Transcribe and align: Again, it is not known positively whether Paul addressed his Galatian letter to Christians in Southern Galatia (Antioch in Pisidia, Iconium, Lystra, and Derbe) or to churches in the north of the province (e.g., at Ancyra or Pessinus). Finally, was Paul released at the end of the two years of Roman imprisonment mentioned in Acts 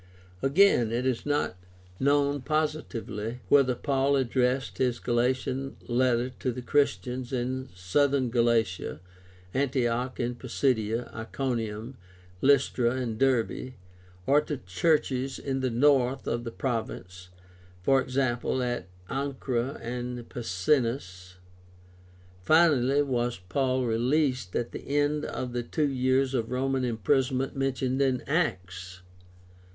Again, 0.41 0.91
it 0.91 1.05
is 1.05 1.27
not 1.27 1.57
known 1.99 2.41
positively 2.41 3.41
whether 3.49 3.75
Paul 3.75 4.15
addressed 4.15 4.79
his 4.79 4.97
Galatian 4.97 5.77
letter 5.87 6.31
to 6.39 6.59
Christians 6.63 7.31
in 7.31 7.69
Southern 7.75 8.31
Galatia 8.31 8.99
(Antioch 9.53 10.19
in 10.19 10.33
Pisidia, 10.33 11.11
Iconium, 11.13 11.97
Lystra, 12.41 12.95
and 12.95 13.19
Derbe) 13.19 13.73
or 14.25 14.41
to 14.41 14.57
churches 14.57 15.37
in 15.37 15.59
the 15.59 15.69
north 15.69 16.25
of 16.25 16.45
the 16.45 16.51
province 16.51 17.29
(e.g., 17.87 18.19
at 18.19 18.87
Ancyra 19.07 19.75
or 19.77 20.23
Pessinus). 20.23 21.35
Finally, 22.41 23.03
was 23.03 23.37
Paul 23.49 23.85
released 23.85 24.55
at 24.55 24.71
the 24.71 24.81
end 24.97 25.25
of 25.25 25.53
the 25.53 25.61
two 25.61 25.87
years 25.89 26.33
of 26.33 26.49
Roman 26.49 26.83
imprisonment 26.83 27.55
mentioned 27.55 28.01
in 28.01 28.21
Acts 28.25 29.03